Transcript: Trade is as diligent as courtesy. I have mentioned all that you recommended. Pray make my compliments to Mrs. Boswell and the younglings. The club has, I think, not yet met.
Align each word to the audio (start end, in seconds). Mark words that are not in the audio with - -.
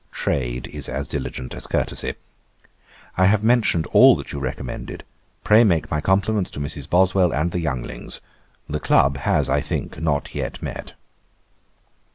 Trade 0.11 0.65
is 0.69 0.89
as 0.89 1.07
diligent 1.07 1.53
as 1.53 1.67
courtesy. 1.67 2.15
I 3.17 3.25
have 3.27 3.43
mentioned 3.43 3.85
all 3.93 4.15
that 4.15 4.31
you 4.31 4.39
recommended. 4.39 5.03
Pray 5.43 5.63
make 5.63 5.91
my 5.91 6.01
compliments 6.01 6.49
to 6.49 6.59
Mrs. 6.59 6.89
Boswell 6.89 7.31
and 7.31 7.51
the 7.51 7.59
younglings. 7.59 8.19
The 8.67 8.79
club 8.79 9.17
has, 9.17 9.47
I 9.47 9.61
think, 9.61 10.01
not 10.01 10.33
yet 10.33 10.59
met. 10.59 10.93